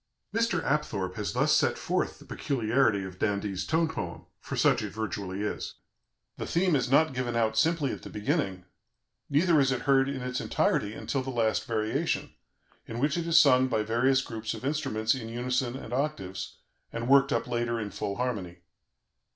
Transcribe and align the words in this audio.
"Mr. 0.35 0.63
Apthorp 0.63 1.13
has 1.13 1.33
thus 1.33 1.51
set 1.53 1.77
forth 1.77 2.17
the 2.17 2.25
peculiarity 2.25 3.03
of 3.03 3.19
d'Indy's 3.19 3.63
tone 3.67 3.87
poem 3.87 4.25
(for 4.39 4.55
such 4.55 4.81
it 4.81 4.89
virtually 4.91 5.43
is): 5.43 5.75
"The 6.37 6.47
theme 6.47 6.75
is 6.75 6.89
not 6.89 7.13
given 7.13 7.35
out 7.35 7.55
simply 7.55 7.91
at 7.91 8.01
the 8.01 8.09
beginning, 8.09 8.65
neither 9.29 9.59
is 9.59 9.71
it 9.71 9.81
heard 9.83 10.09
in 10.09 10.23
its 10.23 10.41
entirety 10.41 10.93
until 10.95 11.21
the 11.21 11.29
last 11.29 11.65
variation, 11.65 12.33
in 12.87 12.97
which 12.97 13.15
it 13.15 13.27
is 13.27 13.37
sung 13.37 13.67
by 13.67 13.83
various 13.83 14.23
groups 14.23 14.55
of 14.55 14.65
instruments 14.65 15.13
in 15.13 15.29
unison 15.29 15.75
and 15.77 15.93
octaves, 15.93 16.55
and 16.91 17.07
worked 17.07 17.31
up 17.31 17.45
later 17.45 17.79
in 17.79 17.91
full 17.91 18.15
harmony. 18.15 18.61